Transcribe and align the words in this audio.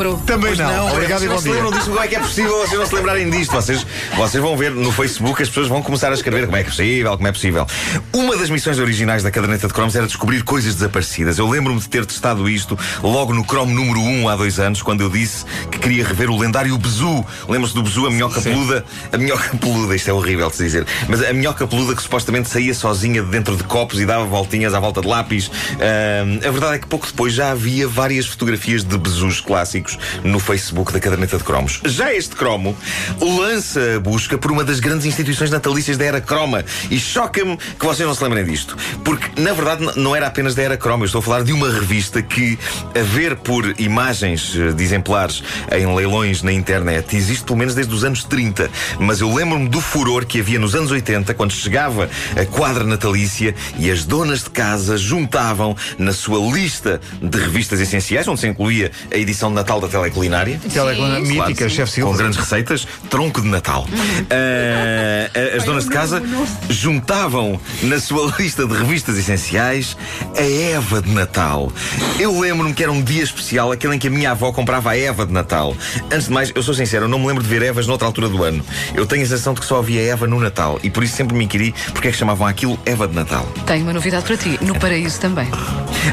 Também 0.00 0.56
Pois 0.56 0.58
não, 0.58 0.92
Obrigado 0.92 1.24
e 1.24 1.28
vocês 1.28 1.28
não 1.28 1.36
bom 1.36 1.42
dia. 1.42 1.52
lembram 1.52 1.70
disso, 1.72 1.90
como 1.90 2.00
é 2.00 2.08
que 2.08 2.16
é 2.16 2.20
possível 2.20 2.58
vocês 2.58 2.80
não 2.80 2.86
se 2.86 2.94
lembrarem 2.94 3.28
disto? 3.28 3.52
Vocês, 3.52 3.86
vocês 4.16 4.42
vão 4.42 4.56
ver 4.56 4.70
no 4.70 4.90
Facebook, 4.90 5.42
as 5.42 5.48
pessoas 5.48 5.68
vão 5.68 5.82
começar 5.82 6.10
a 6.10 6.14
escrever 6.14 6.46
como 6.46 6.56
é 6.56 6.62
que 6.62 6.68
é 6.68 6.70
possível, 6.70 7.16
como 7.16 7.28
é 7.28 7.32
possível. 7.32 7.66
Uma 8.12 8.36
das 8.36 8.48
missões 8.48 8.78
originais 8.78 9.22
da 9.22 9.30
caderneta 9.30 9.68
de 9.68 9.74
cromos 9.74 9.94
era 9.94 10.06
descobrir 10.06 10.42
coisas 10.42 10.74
desaparecidas. 10.74 11.38
Eu 11.38 11.46
lembro-me 11.46 11.78
de 11.80 11.88
ter 11.88 12.06
testado 12.06 12.48
isto 12.48 12.78
logo 13.02 13.34
no 13.34 13.44
cromo 13.44 13.74
número 13.74 14.00
1 14.00 14.28
há 14.28 14.36
dois 14.36 14.58
anos, 14.58 14.80
quando 14.80 15.02
eu 15.02 15.10
disse 15.10 15.44
que 15.70 15.78
queria 15.78 16.06
rever 16.06 16.30
o 16.30 16.38
lendário 16.38 16.76
Bezu. 16.78 17.24
Lembra-se 17.46 17.74
do 17.74 17.82
Bezu, 17.82 18.06
a 18.06 18.10
minhoca 18.10 18.40
peluda? 18.40 18.84
A 19.12 19.18
minhoca 19.18 19.54
peluda, 19.58 19.94
isto 19.94 20.08
é 20.08 20.12
horrível 20.14 20.48
de 20.48 20.56
se 20.56 20.64
dizer, 20.64 20.86
mas 21.08 21.22
a 21.22 21.32
minhoca 21.34 21.66
peluda 21.66 21.94
que 21.94 22.02
supostamente 22.02 22.48
saía 22.48 22.72
sozinha 22.72 23.22
de 23.22 23.28
dentro 23.28 23.54
de 23.54 23.64
copos 23.64 24.00
e 24.00 24.06
dava 24.06 24.24
voltinhas 24.24 24.72
à 24.72 24.80
volta 24.80 25.02
de 25.02 25.08
lápis. 25.08 25.50
Ahm, 25.74 26.38
a 26.46 26.50
verdade 26.50 26.76
é 26.76 26.78
que 26.78 26.86
pouco 26.86 27.06
depois 27.06 27.34
já 27.34 27.50
havia 27.50 27.86
várias 27.86 28.26
fotografias 28.26 28.82
de 28.82 28.96
Bezus 28.96 29.40
clássicos 29.40 29.89
no 30.24 30.38
Facebook 30.38 30.92
da 30.92 31.00
caderneta 31.00 31.38
de 31.38 31.44
cromos. 31.44 31.80
Já 31.84 32.12
este 32.12 32.36
cromo 32.36 32.76
lança 33.20 33.96
a 33.96 34.00
busca 34.00 34.38
por 34.38 34.50
uma 34.50 34.64
das 34.64 34.80
grandes 34.80 35.06
instituições 35.06 35.50
natalícias 35.50 35.96
da 35.96 36.04
era 36.04 36.20
croma. 36.20 36.64
E 36.90 36.98
choca-me 36.98 37.56
que 37.56 37.84
vocês 37.84 38.06
não 38.06 38.14
se 38.14 38.22
lembrem 38.22 38.44
disto, 38.44 38.76
porque 39.04 39.40
na 39.40 39.52
verdade 39.52 39.90
não 39.96 40.14
era 40.14 40.26
apenas 40.26 40.54
da 40.54 40.62
era 40.62 40.76
croma, 40.76 41.04
eu 41.04 41.06
estou 41.06 41.20
a 41.20 41.22
falar 41.22 41.42
de 41.42 41.52
uma 41.52 41.70
revista 41.70 42.22
que, 42.22 42.58
a 42.94 43.02
ver 43.02 43.36
por 43.36 43.74
imagens 43.80 44.54
eh, 44.56 44.72
de 44.72 44.82
exemplares 44.82 45.42
em 45.72 45.94
leilões 45.94 46.42
na 46.42 46.52
internet, 46.52 47.16
existe 47.16 47.44
pelo 47.44 47.58
menos 47.58 47.74
desde 47.74 47.94
os 47.94 48.04
anos 48.04 48.24
30, 48.24 48.70
mas 48.98 49.20
eu 49.20 49.32
lembro-me 49.32 49.68
do 49.68 49.80
furor 49.80 50.24
que 50.24 50.40
havia 50.40 50.58
nos 50.58 50.74
anos 50.74 50.90
80 50.90 51.34
quando 51.34 51.52
chegava 51.52 52.08
a 52.36 52.44
quadra 52.46 52.84
natalícia 52.84 53.54
e 53.78 53.90
as 53.90 54.04
donas 54.04 54.44
de 54.44 54.50
casa 54.50 54.96
juntavam 54.96 55.76
na 55.98 56.12
sua 56.12 56.38
lista 56.52 57.00
de 57.20 57.38
revistas 57.38 57.80
essenciais, 57.80 58.26
onde 58.28 58.40
se 58.40 58.48
incluía 58.48 58.90
a 59.12 59.16
edição 59.16 59.48
de 59.48 59.54
Natal 59.54 59.79
da 59.80 59.88
Teleculinária. 59.88 60.60
Telecoluna 60.72 61.16
Sim. 61.16 61.22
mítica, 61.22 61.54
Claro, 61.54 61.70
chefe 61.70 62.00
Com 62.02 62.12
grandes 62.16 62.38
receitas, 62.38 62.86
tronco 63.08 63.40
de 63.40 63.48
Natal. 63.48 63.86
Ah, 64.30 65.56
as 65.56 65.64
donas 65.64 65.84
de 65.84 65.90
casa 65.90 66.22
juntavam 66.68 67.60
na 67.82 67.98
sua 68.00 68.32
lista 68.38 68.66
de 68.66 68.74
revistas 68.74 69.16
essenciais 69.18 69.96
a 70.36 70.42
Eva 70.42 71.02
de 71.02 71.10
Natal. 71.10 71.72
Eu 72.18 72.38
lembro-me 72.38 72.72
que 72.74 72.82
era 72.82 72.92
um 72.92 73.02
dia 73.02 73.22
especial, 73.22 73.72
aquele 73.72 73.96
em 73.96 73.98
que 73.98 74.08
a 74.08 74.10
minha 74.10 74.30
avó 74.30 74.52
comprava 74.52 74.90
a 74.90 74.98
Eva 74.98 75.26
de 75.26 75.32
Natal. 75.32 75.76
Antes 76.12 76.26
de 76.26 76.32
mais, 76.32 76.52
eu 76.54 76.62
sou 76.62 76.74
sincero, 76.74 77.04
eu 77.04 77.08
não 77.08 77.18
me 77.18 77.26
lembro 77.26 77.42
de 77.42 77.48
ver 77.48 77.62
Evas 77.62 77.86
noutra 77.86 78.06
altura 78.06 78.28
do 78.28 78.42
ano. 78.42 78.64
Eu 78.94 79.06
tenho 79.06 79.22
a 79.22 79.26
sensação 79.26 79.54
de 79.54 79.60
que 79.60 79.66
só 79.66 79.78
havia 79.78 80.00
Eva 80.02 80.26
no 80.26 80.38
Natal 80.40 80.78
e 80.82 80.90
por 80.90 81.02
isso 81.04 81.16
sempre 81.16 81.36
me 81.36 81.44
inquiri 81.44 81.74
porque 81.92 82.08
é 82.08 82.10
que 82.10 82.16
chamavam 82.16 82.46
aquilo 82.46 82.78
Eva 82.86 83.06
de 83.06 83.14
Natal. 83.14 83.46
Tenho 83.66 83.82
uma 83.82 83.92
novidade 83.92 84.24
para 84.24 84.36
ti. 84.36 84.58
No 84.62 84.78
paraíso 84.78 85.20
também. 85.20 85.48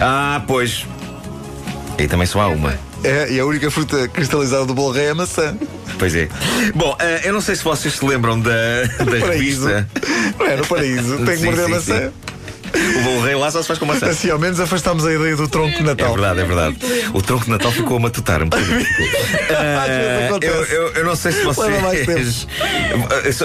Ah, 0.01 0.41
pois. 0.47 0.85
Aí 1.97 2.07
também 2.07 2.27
só 2.27 2.41
há 2.41 2.47
uma. 2.47 2.77
É, 3.03 3.31
e 3.31 3.39
a 3.39 3.45
única 3.45 3.69
fruta 3.71 4.07
cristalizada 4.07 4.65
do 4.65 4.73
bolo 4.73 4.93
rei 4.93 5.05
é 5.05 5.09
a 5.11 5.15
maçã. 5.15 5.55
Pois 5.97 6.15
é. 6.15 6.27
Bom, 6.75 6.95
ah, 6.99 7.19
eu 7.23 7.33
não 7.33 7.41
sei 7.41 7.55
se 7.55 7.63
vocês 7.63 7.95
se 7.95 8.05
lembram 8.05 8.39
da, 8.39 8.51
da 8.99 9.05
Paraíso. 9.19 9.67
revista. 9.67 9.89
Não 10.37 10.45
é 10.45 10.55
no 10.57 10.67
paraíso. 10.67 11.17
Tem 11.17 11.25
que 11.25 11.37
Sim, 11.37 11.45
morder 11.45 11.63
a 11.63 11.67
sim, 11.67 11.71
maçã. 11.73 12.11
O 12.99 13.03
bolo 13.03 13.21
rei 13.21 13.35
lá 13.35 13.49
só 13.51 13.61
se 13.61 13.67
faz 13.67 13.79
com 13.79 13.85
maçã. 13.85 14.07
Assim, 14.07 14.29
ao 14.29 14.39
menos 14.39 14.59
afastamos 14.59 15.05
a 15.05 15.13
ideia 15.13 15.35
do 15.35 15.47
tronco 15.47 15.75
de 15.75 15.79
É 15.81 15.83
Natal. 15.83 16.13
verdade, 16.13 16.39
é 16.41 16.45
verdade. 16.45 16.77
O 17.13 17.21
tronco 17.21 17.45
de 17.45 17.51
Natal 17.51 17.71
ficou 17.71 17.97
a 17.97 17.99
matutar 17.99 18.41
um 18.43 18.49
bocadinho. 18.49 18.85
Ah, 19.49 20.27
acontece. 20.27 20.53
eu, 20.53 20.63
eu- 20.65 20.93
eu 20.95 21.05
não 21.05 21.15
sei 21.15 21.31
se 21.31 21.41
vocês. 21.43 22.47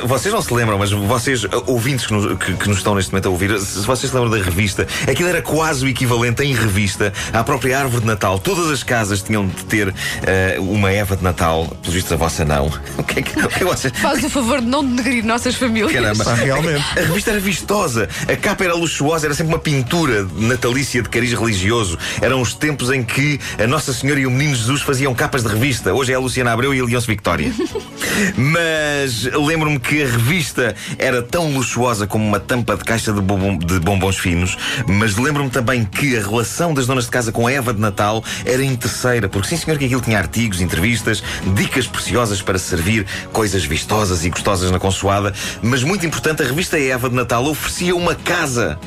Vocês 0.04 0.32
não 0.34 0.42
se 0.42 0.52
lembram, 0.52 0.78
mas 0.78 0.90
vocês, 0.92 1.42
ouvintes 1.66 2.06
que 2.06 2.12
nos, 2.12 2.38
que- 2.38 2.54
que 2.54 2.68
nos 2.68 2.78
estão 2.78 2.94
neste 2.94 3.10
momento 3.12 3.26
a 3.26 3.30
ouvir, 3.30 3.58
se 3.60 3.80
vocês 3.80 4.10
se 4.10 4.16
lembram 4.16 4.30
da 4.38 4.42
revista, 4.44 4.86
aquilo 5.10 5.28
era 5.28 5.42
quase 5.42 5.84
o 5.84 5.88
equivalente 5.88 6.42
em 6.42 6.54
revista 6.54 7.12
à 7.32 7.42
própria 7.42 7.78
árvore 7.78 8.00
de 8.02 8.06
Natal. 8.06 8.38
Todas 8.38 8.70
as 8.70 8.82
casas 8.82 9.22
tinham 9.22 9.46
de 9.46 9.64
ter 9.64 9.88
ah, 9.88 10.60
uma 10.60 10.90
Eva 10.90 11.16
de 11.16 11.22
Natal. 11.22 11.66
Pelos 11.82 11.94
vistos, 11.94 12.12
a 12.12 12.16
vossa 12.16 12.44
não. 12.44 12.70
O 12.98 13.02
que 13.04 13.18
é 13.20 13.22
que, 13.22 13.30
o 13.38 13.48
que 13.48 13.54
é 13.56 13.58
que 13.58 13.64
vocês. 13.64 13.92
Faz 13.98 14.22
o 14.22 14.30
favor 14.30 14.60
de 14.60 14.66
não 14.66 14.84
denegrir 14.84 15.24
nossas 15.24 15.54
famílias. 15.56 15.92
Caramba. 15.92 16.24
Ah, 16.26 16.34
realmente. 16.34 16.84
A 16.96 17.00
revista 17.00 17.30
era 17.30 17.40
vistosa, 17.40 18.08
a 18.28 18.36
capa 18.36 18.64
era 18.64 18.74
luxuosa, 18.74 19.21
era 19.24 19.34
sempre 19.34 19.52
uma 19.52 19.58
pintura 19.58 20.26
natalícia 20.36 21.02
de 21.02 21.08
cariz 21.08 21.32
religioso. 21.32 21.98
Eram 22.20 22.40
os 22.40 22.54
tempos 22.54 22.90
em 22.90 23.02
que 23.02 23.38
a 23.62 23.66
Nossa 23.66 23.92
Senhora 23.92 24.20
e 24.20 24.26
o 24.26 24.30
Menino 24.30 24.54
Jesus 24.54 24.82
faziam 24.82 25.14
capas 25.14 25.42
de 25.42 25.48
revista. 25.48 25.92
Hoje 25.92 26.12
é 26.12 26.14
a 26.14 26.18
Luciana 26.18 26.52
Abreu 26.52 26.74
e 26.74 26.80
a 26.80 26.84
Leonce 26.84 27.06
Victória. 27.06 27.52
Mas 28.36 29.24
lembro-me 29.24 29.78
que 29.78 30.02
a 30.02 30.06
revista 30.06 30.74
era 30.98 31.22
tão 31.22 31.52
luxuosa 31.52 32.06
como 32.06 32.24
uma 32.26 32.40
tampa 32.40 32.76
de 32.76 32.84
caixa 32.84 33.12
de, 33.12 33.20
bombom- 33.20 33.58
de 33.58 33.78
bombons 33.80 34.18
finos, 34.18 34.56
mas 34.86 35.16
lembro-me 35.16 35.50
também 35.50 35.84
que 35.84 36.16
a 36.16 36.20
relação 36.20 36.72
das 36.74 36.86
donas 36.86 37.04
de 37.04 37.10
casa 37.10 37.32
com 37.32 37.46
a 37.46 37.52
Eva 37.52 37.72
de 37.72 37.80
Natal 37.80 38.22
era 38.44 38.64
interesseira, 38.64 39.28
porque 39.28 39.48
sim 39.48 39.56
senhor 39.56 39.78
que 39.78 39.84
aquilo 39.84 40.00
tinha 40.00 40.18
artigos, 40.18 40.60
entrevistas, 40.60 41.22
dicas 41.54 41.86
preciosas 41.86 42.42
para 42.42 42.58
servir 42.58 43.06
coisas 43.32 43.64
vistosas 43.64 44.24
e 44.24 44.30
gostosas 44.30 44.70
na 44.70 44.78
consoada, 44.78 45.32
mas 45.62 45.82
muito 45.82 46.04
importante, 46.06 46.42
a 46.42 46.46
revista 46.46 46.78
Eva 46.78 47.08
de 47.08 47.14
Natal 47.14 47.44
oferecia 47.46 47.94
uma 47.94 48.14
casa. 48.14 48.78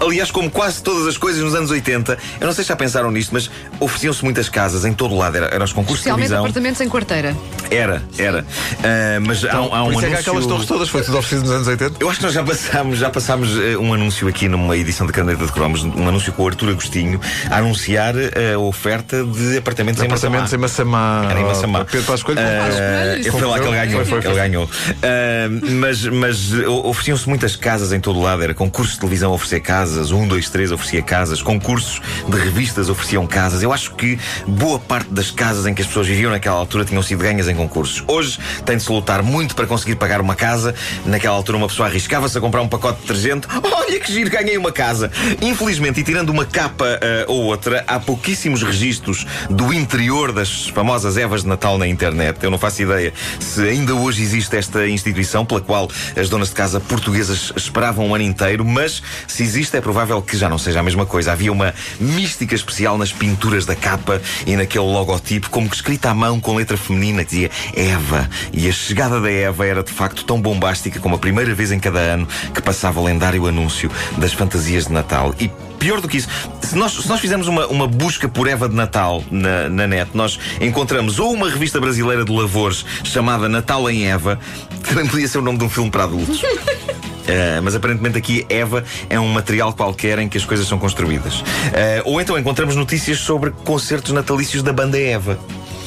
Aliás, 0.00 0.30
como 0.30 0.50
quase 0.50 0.82
todas 0.82 1.06
as 1.06 1.16
coisas 1.16 1.42
nos 1.42 1.54
anos 1.54 1.70
80, 1.70 2.18
eu 2.40 2.46
não 2.46 2.54
sei 2.54 2.64
se 2.64 2.68
já 2.68 2.76
pensaram 2.76 3.10
nisto, 3.10 3.30
mas 3.32 3.50
ofereciam-se 3.80 4.22
muitas 4.24 4.48
casas 4.48 4.84
em 4.84 4.92
todo 4.92 5.14
o 5.14 5.18
lado. 5.18 5.36
Era, 5.36 5.46
era 5.46 5.64
os 5.64 5.72
concursos 5.72 6.04
de 6.04 6.10
televisão. 6.10 6.40
apartamentos 6.40 6.80
em 6.80 6.88
quarteira. 6.88 7.36
Era, 7.70 8.02
era. 8.18 8.44
Ah, 8.82 9.20
mas 9.26 9.44
há, 9.44 9.60
um- 9.62 9.74
há 9.74 9.82
um 9.84 9.92
Por 9.92 9.94
isso 9.94 9.98
é 9.98 10.00
que 10.00 10.06
anúncio. 10.06 10.16
há 10.16 10.20
aquelas 10.20 10.46
torres 10.46 10.66
todas 10.66 10.88
foi 10.88 11.02
tudo 11.02 11.18
oferecido 11.18 11.42
nos 11.46 11.56
anos 11.56 11.66
80. 11.68 11.96
Eu 12.00 12.08
acho 12.10 12.18
que 12.18 12.24
nós 12.24 12.34
já 12.34 12.42
passámos, 12.44 12.98
já 12.98 13.10
passámos 13.10 13.50
eh, 13.58 13.76
um 13.76 13.92
anúncio 13.92 14.28
aqui 14.28 14.48
numa 14.48 14.76
edição 14.76 15.06
da 15.06 15.12
Caneta 15.12 15.44
de 15.44 15.52
Cromos, 15.52 15.82
um 15.84 16.08
anúncio 16.08 16.32
com 16.32 16.42
o 16.42 16.46
Artur 16.48 16.68
Agostinho, 16.70 17.20
a 17.50 17.56
anunciar 17.58 18.14
eh, 18.16 18.54
a 18.54 18.58
oferta 18.58 19.24
de 19.24 19.58
apartamentos, 19.58 20.02
Apartamentos 20.02 20.52
em 20.52 20.56
Massamá. 20.58 20.96
Massamá. 21.22 21.30
Era 21.30 21.40
em 21.40 21.44
Massamá. 21.44 21.84
Pedro 21.84 22.22
Coelho. 22.24 22.40
Ah, 22.40 23.14
Coelho. 23.16 23.32
foi 23.32 23.40
lá 23.42 23.58
que 23.60 23.66
ele 23.66 23.76
ganhou. 23.76 23.92
Foi, 23.92 24.04
foi, 24.04 24.22
foi. 24.22 24.30
Ele 24.30 24.40
ganhou. 24.40 24.70
Ah, 25.02 25.48
mas 25.80 26.04
mas 26.04 26.52
o- 26.52 26.88
ofereciam-se 26.88 27.28
muitas 27.28 27.56
casas 27.56 27.92
em 27.92 28.00
todo 28.00 28.18
o 28.18 28.22
lado. 28.22 28.42
Era 28.42 28.54
concursos 28.54 28.94
de 28.94 29.00
televisão 29.00 29.32
a 29.32 29.34
oferecer 29.56 29.60
casas, 29.60 30.10
dois, 30.10 30.50
três 30.50 30.72
oferecia 30.72 31.02
casas, 31.02 31.42
concursos 31.42 32.00
de 32.28 32.36
revistas 32.38 32.88
ofereciam 32.88 33.26
casas. 33.26 33.62
Eu 33.62 33.72
acho 33.72 33.94
que 33.94 34.18
boa 34.46 34.78
parte 34.78 35.10
das 35.10 35.30
casas 35.30 35.66
em 35.66 35.74
que 35.74 35.82
as 35.82 35.88
pessoas 35.88 36.06
viviam 36.06 36.30
naquela 36.30 36.56
altura 36.56 36.84
tinham 36.84 37.02
sido 37.02 37.22
ganhas 37.22 37.48
em 37.48 37.54
concursos. 37.54 38.04
Hoje 38.06 38.38
tem 38.64 38.76
de 38.76 38.82
se 38.82 38.90
lutar 38.90 39.22
muito 39.22 39.54
para 39.54 39.66
conseguir 39.66 39.96
pagar 39.96 40.20
uma 40.20 40.34
casa. 40.34 40.74
Naquela 41.04 41.34
altura 41.34 41.58
uma 41.58 41.68
pessoa 41.68 41.88
arriscava-se 41.88 42.36
a 42.36 42.40
comprar 42.40 42.62
um 42.62 42.68
pacote 42.68 43.00
de 43.00 43.06
detergente. 43.06 43.46
Olha 43.62 44.00
que 44.00 44.12
giro, 44.12 44.30
ganhei 44.30 44.56
uma 44.56 44.72
casa. 44.72 45.10
Infelizmente, 45.40 46.00
e 46.00 46.02
tirando 46.02 46.30
uma 46.30 46.44
capa 46.44 46.98
ah, 47.00 47.24
ou 47.28 47.44
outra, 47.44 47.84
há 47.86 47.98
pouquíssimos 47.98 48.62
registros 48.62 49.26
do 49.48 49.72
interior 49.72 50.32
das 50.32 50.68
famosas 50.68 51.16
Evas 51.16 51.42
de 51.42 51.48
Natal 51.48 51.78
na 51.78 51.86
internet. 51.86 52.42
Eu 52.42 52.50
não 52.50 52.58
faço 52.58 52.82
ideia 52.82 53.12
se 53.38 53.62
ainda 53.62 53.94
hoje 53.94 54.22
existe 54.22 54.56
esta 54.56 54.86
instituição 54.86 55.44
pela 55.44 55.60
qual 55.60 55.88
as 56.16 56.28
donas 56.28 56.48
de 56.48 56.54
casa 56.54 56.80
portuguesas 56.80 57.52
esperavam 57.56 58.08
um 58.08 58.14
ano 58.14 58.24
inteiro, 58.24 58.64
mas 58.64 59.02
se 59.26 59.45
existe 59.46 59.76
é 59.76 59.80
provável 59.80 60.20
que 60.20 60.36
já 60.36 60.48
não 60.48 60.58
seja 60.58 60.80
a 60.80 60.82
mesma 60.82 61.06
coisa. 61.06 61.32
Havia 61.32 61.52
uma 61.52 61.72
mística 62.00 62.54
especial 62.54 62.98
nas 62.98 63.12
pinturas 63.12 63.64
da 63.64 63.76
capa 63.76 64.20
e 64.44 64.56
naquele 64.56 64.84
logotipo, 64.84 65.48
como 65.50 65.70
que 65.70 65.76
escrita 65.76 66.10
à 66.10 66.14
mão 66.14 66.40
com 66.40 66.56
letra 66.56 66.76
feminina 66.76 67.24
que 67.24 67.30
dizia 67.30 67.50
Eva. 67.74 68.28
E 68.52 68.68
a 68.68 68.72
chegada 68.72 69.20
da 69.20 69.30
Eva 69.30 69.64
era 69.64 69.82
de 69.82 69.92
facto 69.92 70.24
tão 70.24 70.40
bombástica 70.40 70.98
como 70.98 71.14
a 71.14 71.18
primeira 71.18 71.54
vez 71.54 71.70
em 71.70 71.78
cada 71.78 72.00
ano 72.00 72.26
que 72.52 72.60
passava 72.60 73.00
o 73.00 73.04
lendário 73.04 73.46
anúncio 73.46 73.90
das 74.18 74.32
fantasias 74.32 74.86
de 74.86 74.92
Natal. 74.92 75.32
E 75.38 75.48
Pior 75.78 76.00
do 76.00 76.08
que 76.08 76.16
isso, 76.16 76.28
se 76.62 76.74
nós, 76.74 76.92
se 76.92 77.06
nós 77.06 77.20
fizermos 77.20 77.46
uma, 77.46 77.66
uma 77.66 77.86
busca 77.86 78.26
por 78.28 78.48
Eva 78.48 78.66
de 78.66 78.74
Natal 78.74 79.22
na, 79.30 79.68
na 79.68 79.86
net, 79.86 80.10
nós 80.14 80.38
encontramos 80.58 81.18
ou 81.18 81.32
uma 81.32 81.50
revista 81.50 81.78
brasileira 81.78 82.24
de 82.24 82.32
lavores 82.32 82.84
chamada 83.04 83.46
Natal 83.46 83.88
em 83.90 84.06
Eva, 84.06 84.38
que 84.82 84.88
também 84.88 85.06
podia 85.06 85.28
ser 85.28 85.38
o 85.38 85.42
nome 85.42 85.58
de 85.58 85.64
um 85.64 85.68
filme 85.68 85.90
para 85.90 86.04
adultos. 86.04 86.40
Eh, 87.26 87.60
mas 87.62 87.74
aparentemente 87.74 88.18
aqui 88.18 88.46
Eva 88.48 88.84
é 89.08 89.18
um 89.18 89.28
material 89.28 89.72
qualquer 89.72 90.18
em 90.18 90.28
que 90.28 90.38
as 90.38 90.44
coisas 90.44 90.66
são 90.66 90.78
construídas. 90.78 91.42
Eh, 91.72 92.02
ou 92.04 92.20
então 92.20 92.38
encontramos 92.38 92.76
notícias 92.76 93.18
sobre 93.18 93.50
concertos 93.50 94.12
natalícios 94.12 94.62
da 94.62 94.72
banda 94.72 94.98
Eva. 94.98 95.38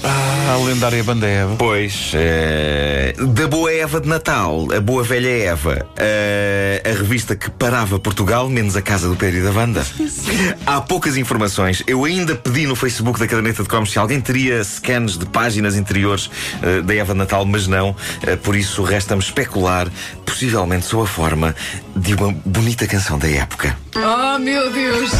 Ah, 0.03 0.53
a 0.53 0.57
lendária 0.57 1.03
banda 1.03 1.27
Eva. 1.27 1.55
Pois, 1.57 2.11
eh, 2.13 3.13
da 3.17 3.47
boa 3.47 3.71
Eva 3.71 3.99
de 3.99 4.07
Natal, 4.07 4.67
a 4.75 4.79
boa 4.79 5.03
velha 5.03 5.29
Eva, 5.29 5.85
eh, 5.97 6.81
a 6.85 6.97
revista 6.97 7.35
que 7.35 7.49
parava 7.49 7.99
Portugal, 7.99 8.49
menos 8.49 8.75
a 8.75 8.81
casa 8.81 9.07
do 9.07 9.15
Pedro 9.15 9.39
e 9.39 9.43
da 9.43 9.51
Wanda. 9.51 9.85
Há 10.65 10.81
poucas 10.81 11.17
informações. 11.17 11.83
Eu 11.85 12.05
ainda 12.05 12.35
pedi 12.35 12.65
no 12.65 12.75
Facebook 12.75 13.19
da 13.19 13.27
caderneta 13.27 13.61
de 13.61 13.69
cromos 13.69 13.91
se 13.91 13.99
alguém 13.99 14.21
teria 14.21 14.63
scans 14.63 15.17
de 15.17 15.25
páginas 15.25 15.75
interiores 15.75 16.29
eh, 16.61 16.81
da 16.81 16.95
Eva 16.95 17.13
de 17.13 17.19
Natal, 17.19 17.45
mas 17.45 17.67
não. 17.67 17.95
Por 18.43 18.55
isso 18.55 18.83
resta-me 18.83 19.21
especular, 19.21 19.87
possivelmente 20.25 20.85
sob 20.85 21.03
a 21.03 21.07
forma 21.07 21.55
de 21.95 22.13
uma 22.13 22.31
bonita 22.45 22.87
canção 22.87 23.19
da 23.19 23.29
época. 23.29 23.77
Oh, 23.95 24.39
meu 24.39 24.71
Deus! 24.71 25.11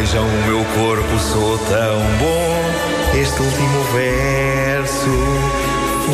Vejam 0.00 0.24
o 0.24 0.46
meu 0.46 0.64
corpo, 0.64 1.18
sou 1.18 1.58
tão 1.58 2.00
bom. 2.18 3.20
Este 3.20 3.42
último 3.42 3.84
verso 3.92 5.10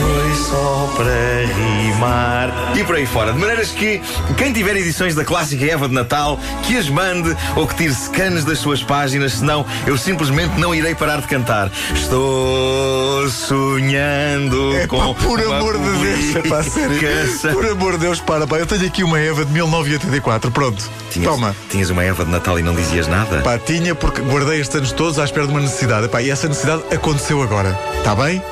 foi 0.00 0.34
só 0.34 0.92
para 0.96 1.46
rimar. 1.46 2.76
E 2.76 2.84
por 2.84 2.94
aí 2.96 3.06
fora. 3.06 3.32
De 3.32 3.38
maneiras 3.38 3.70
que 3.70 4.00
quem 4.36 4.52
tiver 4.52 4.76
edições 4.76 5.14
da 5.14 5.24
clássica 5.24 5.64
Eva 5.64 5.88
de 5.88 5.94
Natal, 5.94 6.38
que 6.62 6.76
as 6.76 6.88
mande 6.88 7.34
ou 7.54 7.66
que 7.66 7.74
tire 7.74 7.94
scans 7.94 8.44
das 8.44 8.58
suas 8.58 8.82
páginas, 8.82 9.34
senão 9.34 9.64
eu 9.86 9.96
simplesmente 9.96 10.58
não 10.58 10.74
irei 10.74 10.94
parar 10.94 11.20
de 11.20 11.26
cantar. 11.26 11.70
Estou 11.94 13.28
sonhando 13.30 14.74
É 14.76 14.86
com. 14.86 15.14
pá, 15.14 15.22
por 15.22 15.40
amor 15.40 15.78
de 15.78 15.90
Deus, 15.98 16.36
é 16.36 16.48
pá, 16.48 16.62
sério. 16.62 17.54
Por 17.54 17.66
amor 17.66 17.92
de 17.92 17.98
Deus, 17.98 18.20
para, 18.20 18.46
pá. 18.46 18.58
Eu 18.58 18.66
tenho 18.66 18.86
aqui 18.86 19.02
uma 19.02 19.18
Eva 19.18 19.44
de 19.44 19.52
1984. 19.52 20.50
Pronto. 20.50 20.90
Tinhas, 21.10 21.30
Toma. 21.30 21.56
tinhas 21.70 21.90
uma 21.90 22.04
Eva 22.04 22.24
de 22.24 22.30
Natal 22.30 22.58
e 22.58 22.62
não 22.62 22.74
dizias 22.74 23.06
nada? 23.08 23.40
Pá, 23.42 23.58
tinha 23.58 23.94
porque 23.94 24.20
guardei 24.20 24.60
estes 24.60 24.76
anos 24.76 24.92
todos 24.92 25.18
à 25.18 25.24
espera 25.24 25.46
de 25.46 25.52
uma 25.52 25.60
necessidade. 25.60 26.08
Pá, 26.08 26.20
e 26.22 26.30
essa 26.30 26.46
necessidade 26.48 26.82
aconteceu 26.92 27.42
agora. 27.42 27.78
Está 27.98 28.14
bem? 28.14 28.42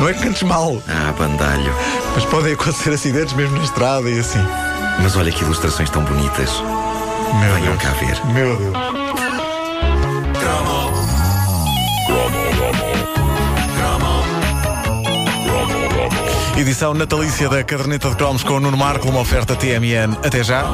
Não 0.00 0.08
é 0.08 0.14
que 0.14 0.20
cantes 0.22 0.42
mal, 0.42 0.82
Ah, 0.88 1.12
bandalho. 1.16 1.72
mas 2.14 2.24
podem 2.24 2.54
acontecer 2.54 2.90
acidentes 2.92 3.34
mesmo 3.34 3.56
na 3.56 3.64
estrada 3.64 4.08
e 4.10 4.18
assim. 4.18 4.44
Mas 5.00 5.16
olha 5.16 5.30
que 5.32 5.42
ilustrações 5.42 5.90
tão 5.90 6.02
bonitas. 6.04 6.50
Meu 7.40 7.54
Venham 7.54 7.76
Deus. 7.76 7.82
cá 7.82 7.90
ver. 7.92 8.26
Meu 8.34 8.56
Deus. 8.56 8.76
Edição 16.56 16.94
natalícia 16.94 17.48
da 17.48 17.64
Caderneta 17.64 18.08
de 18.10 18.16
Cromos 18.16 18.44
com 18.44 18.54
o 18.54 18.60
Nuno 18.60 18.76
Marco, 18.76 19.08
uma 19.08 19.20
oferta 19.20 19.56
TMN. 19.56 20.16
Até 20.24 20.44
já. 20.44 20.72